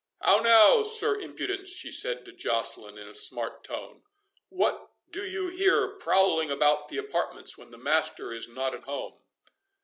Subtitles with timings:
[0.23, 4.01] "How now, Sir Impudence?" she said to Joceline in a smart tone;
[4.49, 9.21] "what do you here prowling about the apartments when the master is not at home?"